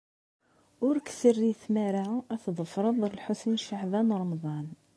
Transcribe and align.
Ur 0.87 0.95
k-terri 1.05 1.53
tmara 1.63 2.05
ad 2.33 2.39
tḍefreḍ 2.45 2.97
Lḥusin 3.17 3.53
n 3.59 3.63
Caɛban 3.65 4.13
u 4.13 4.15
Ṛemḍan. 4.21 4.67